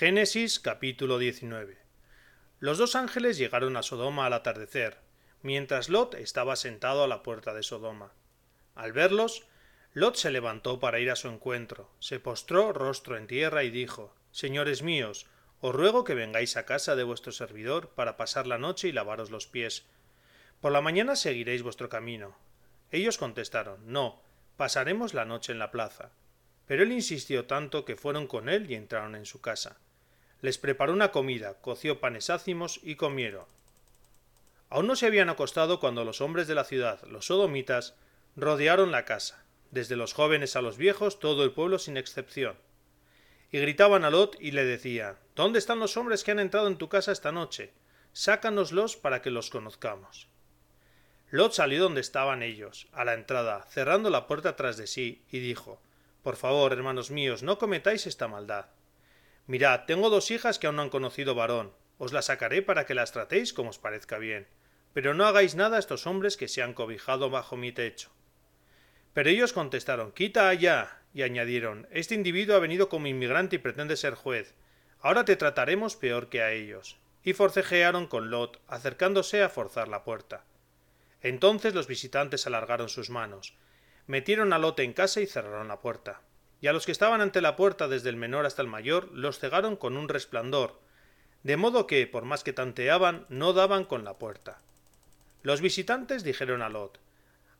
Génesis 0.00 0.60
capítulo 0.60 1.18
19 1.18 1.76
Los 2.58 2.78
dos 2.78 2.96
ángeles 2.96 3.36
llegaron 3.36 3.76
a 3.76 3.82
Sodoma 3.82 4.24
al 4.24 4.32
atardecer, 4.32 4.96
mientras 5.42 5.90
Lot 5.90 6.14
estaba 6.14 6.56
sentado 6.56 7.04
a 7.04 7.06
la 7.06 7.22
puerta 7.22 7.52
de 7.52 7.62
Sodoma. 7.62 8.14
Al 8.74 8.94
verlos, 8.94 9.46
Lot 9.92 10.16
se 10.16 10.30
levantó 10.30 10.80
para 10.80 11.00
ir 11.00 11.10
a 11.10 11.16
su 11.16 11.28
encuentro, 11.28 11.90
se 11.98 12.18
postró 12.18 12.72
rostro 12.72 13.18
en 13.18 13.26
tierra 13.26 13.62
y 13.62 13.68
dijo 13.68 14.14
Señores 14.30 14.82
míos, 14.82 15.26
os 15.60 15.74
ruego 15.74 16.02
que 16.02 16.14
vengáis 16.14 16.56
a 16.56 16.64
casa 16.64 16.96
de 16.96 17.04
vuestro 17.04 17.30
servidor 17.30 17.90
para 17.90 18.16
pasar 18.16 18.46
la 18.46 18.56
noche 18.56 18.88
y 18.88 18.92
lavaros 18.92 19.30
los 19.30 19.46
pies. 19.46 19.84
Por 20.62 20.72
la 20.72 20.80
mañana 20.80 21.14
seguiréis 21.14 21.62
vuestro 21.62 21.90
camino. 21.90 22.38
Ellos 22.90 23.18
contestaron 23.18 23.92
No, 23.92 24.22
pasaremos 24.56 25.12
la 25.12 25.26
noche 25.26 25.52
en 25.52 25.58
la 25.58 25.70
plaza. 25.70 26.10
Pero 26.66 26.84
él 26.84 26.92
insistió 26.92 27.44
tanto 27.44 27.84
que 27.84 27.96
fueron 27.96 28.26
con 28.26 28.48
él 28.48 28.70
y 28.70 28.76
entraron 28.76 29.14
en 29.14 29.26
su 29.26 29.42
casa. 29.42 29.76
Les 30.42 30.58
preparó 30.58 30.92
una 30.92 31.12
comida, 31.12 31.54
coció 31.60 32.00
panes 32.00 32.30
ácimos 32.30 32.80
y 32.82 32.96
comieron. 32.96 33.44
Aún 34.68 34.86
no 34.86 34.96
se 34.96 35.06
habían 35.06 35.28
acostado 35.28 35.80
cuando 35.80 36.04
los 36.04 36.20
hombres 36.20 36.46
de 36.48 36.54
la 36.54 36.64
ciudad, 36.64 37.02
los 37.04 37.26
sodomitas, 37.26 37.94
rodearon 38.36 38.92
la 38.92 39.04
casa, 39.04 39.44
desde 39.70 39.96
los 39.96 40.12
jóvenes 40.12 40.56
a 40.56 40.62
los 40.62 40.76
viejos, 40.78 41.18
todo 41.18 41.44
el 41.44 41.52
pueblo 41.52 41.78
sin 41.78 41.96
excepción. 41.96 42.56
Y 43.52 43.58
gritaban 43.58 44.04
a 44.04 44.10
Lot 44.10 44.36
y 44.40 44.52
le 44.52 44.64
decían 44.64 45.16
¿Dónde 45.34 45.58
están 45.58 45.80
los 45.80 45.96
hombres 45.96 46.22
que 46.22 46.30
han 46.30 46.38
entrado 46.38 46.68
en 46.68 46.78
tu 46.78 46.88
casa 46.88 47.12
esta 47.12 47.32
noche? 47.32 47.72
Sácanoslos 48.12 48.96
para 48.96 49.22
que 49.22 49.30
los 49.30 49.50
conozcamos. 49.50 50.28
Lot 51.30 51.52
salió 51.52 51.82
donde 51.82 52.00
estaban 52.00 52.42
ellos, 52.42 52.88
a 52.92 53.04
la 53.04 53.14
entrada, 53.14 53.62
cerrando 53.70 54.10
la 54.10 54.26
puerta 54.26 54.56
tras 54.56 54.76
de 54.76 54.86
sí, 54.86 55.22
y 55.30 55.40
dijo 55.40 55.80
por 56.22 56.36
favor, 56.36 56.72
hermanos 56.72 57.10
míos, 57.10 57.42
no 57.42 57.58
cometáis 57.58 58.06
esta 58.06 58.28
maldad. 58.28 58.66
Mirad, 59.50 59.84
tengo 59.84 60.10
dos 60.10 60.30
hijas 60.30 60.60
que 60.60 60.68
aún 60.68 60.76
no 60.76 60.82
han 60.82 60.90
conocido 60.90 61.34
varón. 61.34 61.72
Os 61.98 62.12
las 62.12 62.26
sacaré 62.26 62.62
para 62.62 62.86
que 62.86 62.94
las 62.94 63.10
tratéis 63.10 63.52
como 63.52 63.70
os 63.70 63.80
parezca 63.80 64.16
bien. 64.16 64.46
Pero 64.92 65.12
no 65.12 65.26
hagáis 65.26 65.56
nada 65.56 65.74
a 65.76 65.80
estos 65.80 66.06
hombres 66.06 66.36
que 66.36 66.46
se 66.46 66.62
han 66.62 66.72
cobijado 66.72 67.30
bajo 67.30 67.56
mi 67.56 67.72
techo. 67.72 68.12
Pero 69.12 69.28
ellos 69.28 69.52
contestaron 69.52 70.12
Quita 70.12 70.48
allá. 70.48 71.00
y 71.12 71.22
añadieron 71.22 71.88
Este 71.90 72.14
individuo 72.14 72.54
ha 72.54 72.60
venido 72.60 72.88
como 72.88 73.08
inmigrante 73.08 73.56
y 73.56 73.58
pretende 73.58 73.96
ser 73.96 74.14
juez. 74.14 74.54
Ahora 75.00 75.24
te 75.24 75.34
trataremos 75.34 75.96
peor 75.96 76.28
que 76.28 76.42
a 76.42 76.52
ellos. 76.52 77.00
Y 77.24 77.32
forcejearon 77.32 78.06
con 78.06 78.30
Lot, 78.30 78.60
acercándose 78.68 79.42
a 79.42 79.48
forzar 79.48 79.88
la 79.88 80.04
puerta. 80.04 80.44
Entonces 81.22 81.74
los 81.74 81.88
visitantes 81.88 82.46
alargaron 82.46 82.88
sus 82.88 83.10
manos, 83.10 83.56
metieron 84.06 84.52
a 84.52 84.60
Lot 84.60 84.78
en 84.78 84.92
casa 84.92 85.20
y 85.20 85.26
cerraron 85.26 85.66
la 85.66 85.80
puerta. 85.80 86.20
Y 86.60 86.66
a 86.66 86.72
los 86.72 86.86
que 86.86 86.92
estaban 86.92 87.20
ante 87.20 87.40
la 87.40 87.56
puerta 87.56 87.88
desde 87.88 88.10
el 88.10 88.16
menor 88.16 88.46
hasta 88.46 88.62
el 88.62 88.68
mayor 88.68 89.10
los 89.12 89.38
cegaron 89.38 89.76
con 89.76 89.96
un 89.96 90.08
resplandor, 90.08 90.80
de 91.42 91.56
modo 91.56 91.86
que, 91.86 92.06
por 92.06 92.24
más 92.24 92.44
que 92.44 92.52
tanteaban, 92.52 93.26
no 93.28 93.52
daban 93.52 93.84
con 93.84 94.04
la 94.04 94.18
puerta. 94.18 94.60
Los 95.42 95.60
visitantes 95.60 96.22
dijeron 96.22 96.60
a 96.60 96.68
Lot 96.68 97.00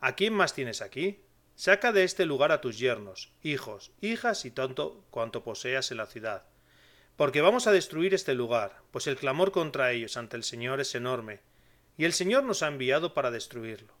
¿A 0.00 0.14
quién 0.14 0.32
más 0.32 0.54
tienes 0.54 0.82
aquí? 0.82 1.20
Saca 1.54 1.92
de 1.92 2.04
este 2.04 2.24
lugar 2.24 2.52
a 2.52 2.60
tus 2.60 2.78
yernos, 2.78 3.32
hijos, 3.42 3.90
hijas 4.00 4.44
y 4.44 4.50
tanto 4.50 5.04
cuanto 5.10 5.42
poseas 5.42 5.90
en 5.90 5.96
la 5.96 6.06
ciudad. 6.06 6.44
Porque 7.16 7.40
vamos 7.40 7.66
a 7.66 7.72
destruir 7.72 8.14
este 8.14 8.34
lugar, 8.34 8.80
pues 8.92 9.08
el 9.08 9.16
clamor 9.16 9.50
contra 9.50 9.90
ellos 9.90 10.16
ante 10.16 10.36
el 10.36 10.44
Señor 10.44 10.80
es 10.80 10.94
enorme, 10.94 11.40
y 11.96 12.04
el 12.04 12.12
Señor 12.12 12.44
nos 12.44 12.62
ha 12.62 12.68
enviado 12.68 13.12
para 13.12 13.32
destruirlo. 13.32 13.92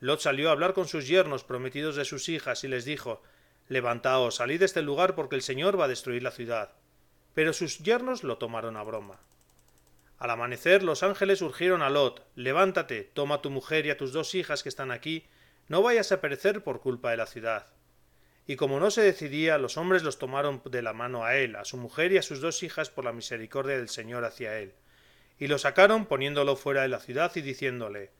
Lot 0.00 0.20
salió 0.20 0.48
a 0.48 0.52
hablar 0.52 0.72
con 0.72 0.88
sus 0.88 1.06
yernos 1.06 1.44
prometidos 1.44 1.94
de 1.94 2.04
sus 2.04 2.28
hijas 2.28 2.64
y 2.64 2.68
les 2.68 2.84
dijo 2.84 3.22
Levantaos, 3.70 4.34
salid 4.34 4.58
de 4.58 4.64
este 4.64 4.82
lugar 4.82 5.14
porque 5.14 5.36
el 5.36 5.42
Señor 5.42 5.78
va 5.78 5.84
a 5.84 5.88
destruir 5.88 6.24
la 6.24 6.32
ciudad. 6.32 6.72
Pero 7.34 7.52
sus 7.52 7.78
yernos 7.78 8.24
lo 8.24 8.36
tomaron 8.36 8.76
a 8.76 8.82
broma. 8.82 9.20
Al 10.18 10.30
amanecer 10.30 10.82
los 10.82 11.04
ángeles 11.04 11.40
urgieron 11.40 11.80
a 11.80 11.88
Lot 11.88 12.26
Levántate, 12.34 13.04
toma 13.14 13.36
a 13.36 13.42
tu 13.42 13.48
mujer 13.48 13.86
y 13.86 13.90
a 13.90 13.96
tus 13.96 14.12
dos 14.12 14.34
hijas 14.34 14.64
que 14.64 14.68
están 14.68 14.90
aquí, 14.90 15.24
no 15.68 15.82
vayas 15.82 16.10
a 16.10 16.20
perecer 16.20 16.64
por 16.64 16.80
culpa 16.80 17.12
de 17.12 17.18
la 17.18 17.26
ciudad. 17.26 17.68
Y 18.44 18.56
como 18.56 18.80
no 18.80 18.90
se 18.90 19.02
decidía, 19.02 19.56
los 19.56 19.76
hombres 19.76 20.02
los 20.02 20.18
tomaron 20.18 20.60
de 20.64 20.82
la 20.82 20.92
mano 20.92 21.24
a 21.24 21.36
él, 21.36 21.54
a 21.54 21.64
su 21.64 21.76
mujer 21.76 22.10
y 22.10 22.18
a 22.18 22.22
sus 22.22 22.40
dos 22.40 22.64
hijas 22.64 22.90
por 22.90 23.04
la 23.04 23.12
misericordia 23.12 23.78
del 23.78 23.88
Señor 23.88 24.24
hacia 24.24 24.58
él, 24.58 24.74
y 25.38 25.46
lo 25.46 25.58
sacaron 25.58 26.06
poniéndolo 26.06 26.56
fuera 26.56 26.82
de 26.82 26.88
la 26.88 26.98
ciudad 26.98 27.30
y 27.36 27.40
diciéndole 27.40 28.10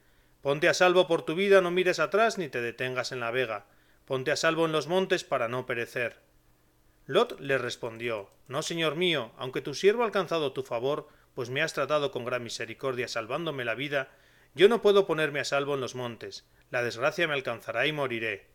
Ponte 0.43 0.69
a 0.69 0.75
salvo 0.75 1.09
por 1.09 1.22
tu 1.22 1.34
vida, 1.34 1.60
no 1.60 1.72
mires 1.72 1.99
atrás 1.99 2.39
ni 2.39 2.49
te 2.49 2.60
detengas 2.60 3.10
en 3.10 3.19
la 3.19 3.33
vega. 3.33 3.66
Ponte 4.10 4.32
a 4.32 4.37
salvo 4.37 4.66
en 4.66 4.72
los 4.72 4.88
montes 4.88 5.22
para 5.22 5.47
no 5.47 5.66
perecer. 5.66 6.16
Lot 7.06 7.38
le 7.38 7.59
respondió 7.59 8.28
No, 8.48 8.60
señor 8.60 8.97
mío, 8.97 9.31
aunque 9.37 9.60
tu 9.60 9.72
siervo 9.72 10.03
ha 10.03 10.06
alcanzado 10.06 10.53
tu 10.53 10.65
favor, 10.65 11.06
pues 11.32 11.48
me 11.48 11.62
has 11.62 11.75
tratado 11.75 12.10
con 12.10 12.25
gran 12.25 12.43
misericordia 12.43 13.06
salvándome 13.06 13.65
la 13.65 13.76
vida, 13.76 14.09
yo 14.53 14.69
no 14.69 14.82
puedo 14.82 15.06
ponerme 15.06 15.38
a 15.38 15.44
salvo 15.44 15.75
en 15.75 15.81
los 15.81 15.94
montes. 15.94 16.44
La 16.71 16.82
desgracia 16.82 17.28
me 17.28 17.34
alcanzará 17.34 17.87
y 17.87 17.93
moriré. 17.93 18.48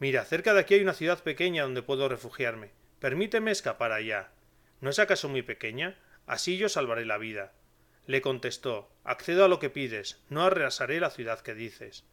Mira, 0.00 0.24
cerca 0.24 0.54
de 0.54 0.58
aquí 0.58 0.74
hay 0.74 0.82
una 0.82 0.94
ciudad 0.94 1.22
pequeña 1.22 1.62
donde 1.62 1.82
puedo 1.82 2.08
refugiarme. 2.08 2.72
Permíteme 2.98 3.52
escapar 3.52 3.92
allá. 3.92 4.32
¿No 4.80 4.90
es 4.90 4.98
acaso 4.98 5.28
muy 5.28 5.42
pequeña? 5.42 6.00
Así 6.26 6.56
yo 6.56 6.68
salvaré 6.68 7.04
la 7.04 7.18
vida. 7.18 7.52
Le 8.06 8.22
contestó 8.22 8.90
Accedo 9.04 9.44
a 9.44 9.48
lo 9.48 9.60
que 9.60 9.70
pides, 9.70 10.20
no 10.30 10.42
arrasaré 10.42 10.98
la 10.98 11.10
ciudad 11.10 11.38
que 11.42 11.54
dices. 11.54 12.09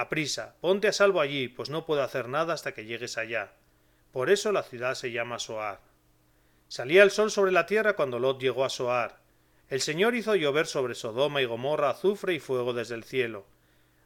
Aprisa, 0.00 0.54
ponte 0.62 0.88
a 0.88 0.94
salvo 0.94 1.20
allí, 1.20 1.48
pues 1.48 1.68
no 1.68 1.84
puedo 1.84 2.02
hacer 2.02 2.26
nada 2.26 2.54
hasta 2.54 2.72
que 2.72 2.86
llegues 2.86 3.18
allá. 3.18 3.52
Por 4.12 4.30
eso 4.30 4.50
la 4.50 4.62
ciudad 4.62 4.94
se 4.94 5.12
llama 5.12 5.38
Soar. 5.38 5.78
Salía 6.68 7.02
el 7.02 7.10
sol 7.10 7.30
sobre 7.30 7.52
la 7.52 7.66
tierra 7.66 7.96
cuando 7.96 8.18
Lot 8.18 8.40
llegó 8.40 8.64
a 8.64 8.70
Soar. 8.70 9.18
El 9.68 9.82
Señor 9.82 10.14
hizo 10.14 10.34
llover 10.36 10.66
sobre 10.66 10.94
Sodoma 10.94 11.42
y 11.42 11.44
Gomorra 11.44 11.90
azufre 11.90 12.32
y 12.32 12.40
fuego 12.40 12.72
desde 12.72 12.94
el 12.94 13.04
cielo. 13.04 13.44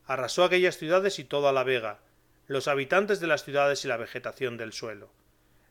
Arrasó 0.05 0.43
aquellas 0.43 0.79
ciudades 0.79 1.21
y 1.21 1.25
toda 1.25 1.53
la 1.53 1.63
vega, 1.63 2.01
los 2.49 2.67
habitantes 2.67 3.21
de 3.21 3.29
las 3.29 3.45
ciudades 3.45 3.85
y 3.85 3.89
la 3.89 3.97
vegetación 3.97 4.57
del 4.57 4.73
suelo. 4.73 5.11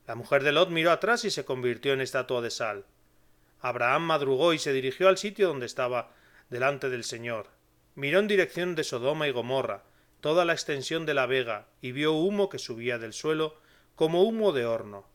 La 0.08 0.16
mujer 0.16 0.44
de 0.44 0.54
Lot 0.54 0.70
miró 0.70 0.92
atrás 0.92 1.26
y 1.26 1.32
se 1.32 1.44
convirtió 1.44 1.92
en 1.92 2.00
estatua 2.00 2.40
de 2.40 2.50
sal. 2.50 2.86
Abraham 3.60 4.04
madrugó 4.04 4.54
y 4.54 4.58
se 4.58 4.72
dirigió 4.72 5.10
al 5.10 5.18
sitio 5.18 5.50
donde 5.50 5.66
estaba 5.66 6.12
delante 6.50 6.90
del 6.90 7.04
Señor. 7.04 7.48
Miró 7.96 8.20
en 8.20 8.30
dirección 8.30 8.76
de 8.76 8.86
Sodoma 8.86 9.28
y 9.28 9.32
Gomorra, 9.32 9.84
toda 10.24 10.46
la 10.46 10.54
extensión 10.54 11.06
de 11.06 11.14
la 11.14 11.26
vega, 11.26 11.68
y 11.82 11.92
vio 11.92 12.14
humo 12.14 12.48
que 12.48 12.58
subía 12.58 12.98
del 12.98 13.12
suelo 13.12 13.58
como 13.94 14.24
humo 14.24 14.54
de 14.54 14.66
horno. 14.66 15.06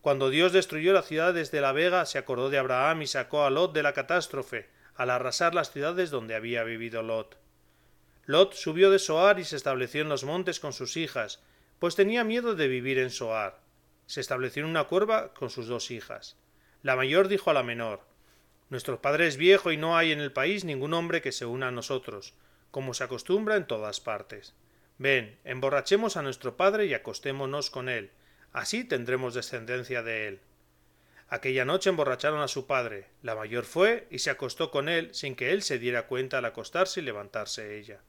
Cuando 0.00 0.30
Dios 0.30 0.52
destruyó 0.52 0.92
las 0.92 1.06
ciudades 1.06 1.50
de 1.50 1.60
la 1.60 1.72
vega, 1.72 2.06
se 2.06 2.18
acordó 2.18 2.48
de 2.48 2.56
Abraham 2.56 3.02
y 3.02 3.08
sacó 3.08 3.42
a 3.42 3.50
Lot 3.50 3.72
de 3.72 3.82
la 3.82 3.94
catástrofe, 3.94 4.70
al 4.94 5.10
arrasar 5.10 5.56
las 5.56 5.72
ciudades 5.72 6.10
donde 6.10 6.36
había 6.36 6.62
vivido 6.62 7.02
Lot. 7.02 7.36
Lot 8.24 8.54
subió 8.54 8.92
de 8.92 9.00
Soar 9.00 9.40
y 9.40 9.44
se 9.44 9.56
estableció 9.56 10.02
en 10.02 10.08
los 10.08 10.22
montes 10.22 10.60
con 10.60 10.72
sus 10.72 10.96
hijas, 10.96 11.42
pues 11.80 11.96
tenía 11.96 12.22
miedo 12.22 12.54
de 12.54 12.68
vivir 12.68 13.00
en 13.00 13.10
Soar. 13.10 13.58
Se 14.06 14.20
estableció 14.20 14.62
en 14.62 14.70
una 14.70 14.84
cuerva 14.84 15.34
con 15.34 15.50
sus 15.50 15.66
dos 15.66 15.90
hijas. 15.90 16.36
La 16.82 16.94
mayor 16.94 17.26
dijo 17.26 17.50
a 17.50 17.54
la 17.54 17.64
menor 17.64 18.06
Nuestro 18.70 19.02
padre 19.02 19.26
es 19.26 19.36
viejo 19.36 19.72
y 19.72 19.76
no 19.76 19.96
hay 19.96 20.12
en 20.12 20.20
el 20.20 20.30
país 20.30 20.64
ningún 20.64 20.94
hombre 20.94 21.22
que 21.22 21.32
se 21.32 21.44
una 21.44 21.68
a 21.68 21.72
nosotros, 21.72 22.34
como 22.72 22.94
se 22.94 23.04
acostumbra 23.04 23.54
en 23.54 23.68
todas 23.68 24.00
partes. 24.00 24.54
Ven, 24.98 25.38
emborrachemos 25.44 26.16
a 26.16 26.22
nuestro 26.22 26.56
padre 26.56 26.86
y 26.86 26.94
acostémonos 26.94 27.70
con 27.70 27.88
él, 27.88 28.10
así 28.52 28.82
tendremos 28.82 29.34
descendencia 29.34 30.02
de 30.02 30.26
él. 30.26 30.40
Aquella 31.28 31.64
noche 31.64 31.88
emborracharon 31.88 32.40
a 32.40 32.48
su 32.48 32.66
padre. 32.66 33.06
La 33.22 33.34
mayor 33.34 33.64
fue 33.64 34.06
y 34.10 34.18
se 34.18 34.28
acostó 34.28 34.70
con 34.70 34.88
él 34.88 35.14
sin 35.14 35.34
que 35.34 35.52
él 35.52 35.62
se 35.62 35.78
diera 35.78 36.06
cuenta 36.06 36.38
al 36.38 36.44
acostarse 36.44 37.00
y 37.00 37.04
levantarse 37.04 37.78
ella. 37.78 38.00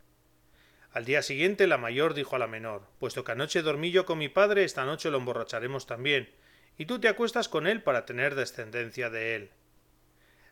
Al 0.92 1.06
día 1.06 1.22
siguiente 1.22 1.66
la 1.66 1.78
mayor 1.78 2.14
dijo 2.14 2.36
a 2.36 2.40
la 2.40 2.48
menor 2.48 2.84
Puesto 3.00 3.24
que 3.24 3.32
anoche 3.32 3.62
dormí 3.62 3.92
yo 3.92 4.06
con 4.06 4.18
mi 4.18 4.30
padre, 4.30 4.64
esta 4.64 4.86
noche 4.86 5.10
lo 5.10 5.20
emborracharemos 5.20 5.88
también, 5.88 6.30
y 6.78 6.86
tú 6.86 7.00
te 7.00 7.08
acuestas 7.08 7.48
con 7.48 7.66
él 7.66 7.82
para 7.82 8.06
tener 8.06 8.36
descendencia 8.36 9.10
de 9.10 9.36
él. 9.36 9.52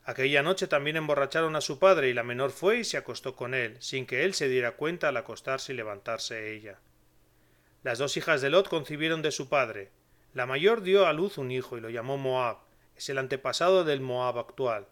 Aquella 0.04 0.42
noche 0.42 0.68
también 0.68 0.98
emborracharon 0.98 1.56
a 1.56 1.62
su 1.62 1.78
padre 1.78 2.10
y 2.10 2.14
la 2.14 2.24
menor 2.24 2.52
fue 2.52 2.80
y 2.80 2.84
se 2.84 2.98
acostó 2.98 3.36
con 3.36 3.54
él, 3.54 3.78
sin 3.80 4.06
que 4.06 4.26
él 4.26 4.34
se 4.34 4.50
diera 4.50 4.72
cuenta 4.72 5.10
al 5.10 5.18
acostarse 5.18 5.74
y 5.74 5.76
levantarse 5.76 6.54
ella. 6.56 6.80
Las 7.84 8.00
dos 8.00 8.18
hijas 8.18 8.42
de 8.42 8.50
Lot 8.50 8.68
concibieron 8.68 9.22
de 9.22 9.32
su 9.32 9.48
padre. 9.48 9.92
La 10.34 10.46
mayor 10.46 10.82
dio 10.82 11.06
a 11.06 11.14
luz 11.14 11.38
un 11.38 11.52
hijo 11.52 11.78
y 11.78 11.82
lo 11.82 11.90
llamó 11.90 12.18
Moab, 12.18 12.58
es 12.96 13.10
el 13.10 13.18
antepasado 13.18 13.84
del 13.84 14.02
Moab 14.02 14.40
actual. 14.40 14.88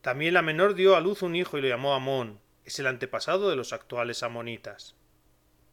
También 0.00 0.34
la 0.34 0.42
menor 0.42 0.74
dio 0.74 0.96
a 0.96 1.00
luz 1.00 1.22
un 1.22 1.36
hijo 1.36 1.58
y 1.58 1.62
lo 1.62 1.68
llamó 1.68 1.94
Amón, 1.94 2.40
es 2.64 2.78
el 2.78 2.86
antepasado 2.86 3.50
de 3.50 3.56
los 3.56 3.72
actuales 3.72 4.22
amonitas. 4.22 4.94